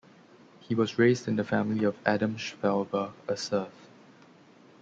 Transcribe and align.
He 0.61 0.73
was 0.73 0.97
raised 0.97 1.27
in 1.27 1.35
the 1.35 1.43
family 1.43 1.85
of 1.85 1.95
Adam 2.07 2.35
Shvalber, 2.35 3.11
a 3.27 3.37
serf. 3.37 3.71